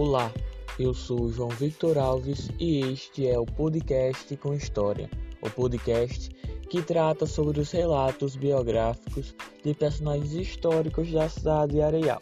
[0.00, 0.32] Olá,
[0.78, 5.10] eu sou João Victor Alves e este é o podcast com História,
[5.42, 6.30] o podcast
[6.70, 9.34] que trata sobre os relatos biográficos
[9.64, 12.20] de personagens históricos da cidade de Areal.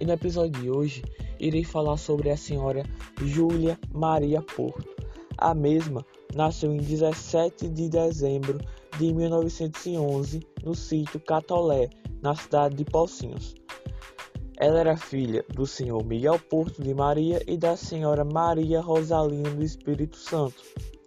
[0.00, 1.02] E no episódio de hoje
[1.40, 2.84] irei falar sobre a senhora
[3.20, 4.88] Júlia Maria Porto.
[5.38, 6.06] A mesma
[6.36, 8.60] nasceu em 17 de dezembro
[8.96, 11.90] de 1911 no sítio Catolé,
[12.22, 13.57] na cidade de Pocinhos.
[14.60, 19.62] Ela era filha do senhor Miguel Porto de Maria e da senhora Maria Rosalina do
[19.62, 20.60] Espírito Santo.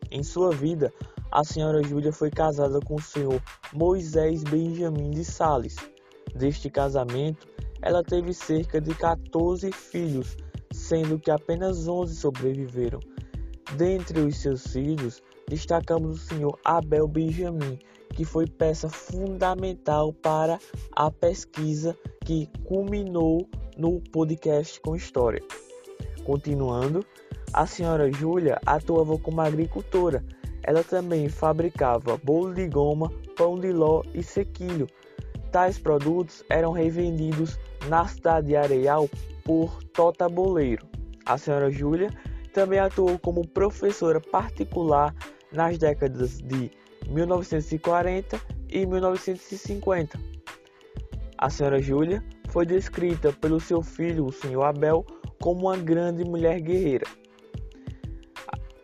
[0.10, 0.94] Em sua vida,
[1.30, 5.76] a senhora Júlia foi casada com o senhor Moisés Benjamin de Sales.
[6.34, 7.46] Deste casamento,
[7.82, 10.38] ela teve cerca de 14 filhos,
[10.72, 13.02] sendo que apenas 11 sobreviveram.
[13.76, 17.78] Dentre os seus filhos, destacamos o senhor Abel Benjamin,
[18.16, 20.58] que foi peça fundamental para
[20.94, 25.44] a pesquisa que culminou no podcast com história.
[26.24, 27.06] Continuando,
[27.54, 30.24] a senhora Júlia atuava como agricultora.
[30.64, 34.88] Ela também fabricava bolo de goma, pão de ló e sequilho.
[35.52, 39.10] Tais produtos eram revendidos na cidade de Areal
[39.44, 40.88] por Tota Boleiro.
[41.26, 42.10] A senhora Júlia
[42.54, 45.14] também atuou como professora particular
[45.52, 46.72] nas décadas de
[47.10, 50.31] 1940 e 1950.
[51.42, 55.04] A senhora Júlia foi descrita pelo seu filho, o senhor Abel,
[55.42, 57.08] como uma grande mulher guerreira.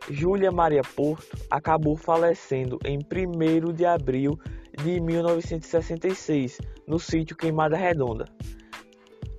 [0.09, 4.39] Júlia Maria Porto acabou falecendo em 1 de abril
[4.83, 8.25] de 1966, no sítio Queimada Redonda.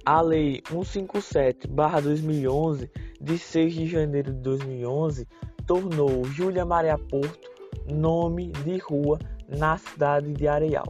[0.06, 2.88] A Lei 157-2011,
[3.20, 5.27] de 6 de janeiro de 2011,
[5.66, 7.50] tornou Júlia Maria Porto
[7.92, 10.86] nome de rua na cidade de Areal.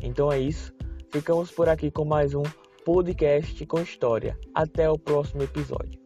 [0.00, 0.72] Então é isso.
[1.12, 2.42] Ficamos por aqui com mais um
[2.86, 4.36] podcast com história.
[4.54, 6.01] Até o próximo episódio.